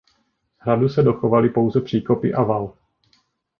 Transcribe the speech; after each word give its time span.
Z 0.61 0.63
hradu 0.63 0.89
se 0.89 1.03
dochovaly 1.03 1.49
pouze 1.49 1.81
příkopy 1.81 2.33
a 2.33 2.43
val. 2.43 2.73